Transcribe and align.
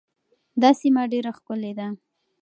دا 0.61 0.69
سیمه 0.81 1.03
ډېره 1.11 1.31
ښکلې 1.37 1.71
ده. 1.79 1.87